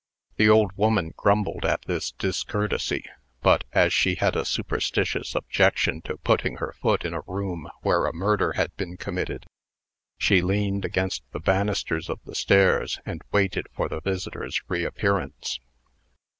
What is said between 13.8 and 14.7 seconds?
the visitors'